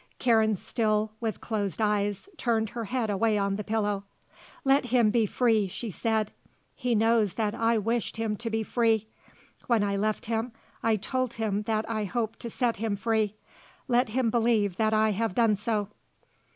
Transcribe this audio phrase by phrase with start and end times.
[0.17, 4.03] Karen still with closed eyes, turned her head away on the pillow.
[4.63, 6.31] "Let him be free," she said.
[6.73, 9.07] "He knows that I wished him to be free.
[9.67, 13.35] When I left him I told him that I hoped to set him free.
[13.87, 15.89] Let him believe that I have done so."